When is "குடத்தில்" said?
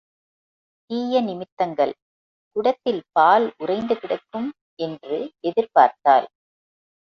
2.55-3.01